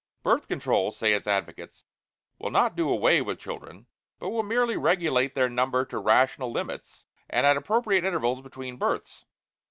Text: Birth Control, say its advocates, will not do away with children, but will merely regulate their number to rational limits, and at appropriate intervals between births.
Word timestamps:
Birth 0.23 0.47
Control, 0.47 0.91
say 0.91 1.13
its 1.13 1.27
advocates, 1.27 1.85
will 2.39 2.49
not 2.49 2.75
do 2.75 2.89
away 2.91 3.21
with 3.21 3.37
children, 3.37 3.85
but 4.17 4.29
will 4.29 4.41
merely 4.41 4.75
regulate 4.75 5.35
their 5.35 5.47
number 5.47 5.85
to 5.85 5.99
rational 5.99 6.51
limits, 6.51 7.05
and 7.29 7.45
at 7.45 7.55
appropriate 7.55 8.03
intervals 8.03 8.41
between 8.41 8.77
births. 8.77 9.25